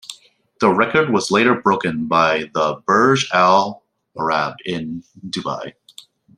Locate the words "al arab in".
3.33-5.03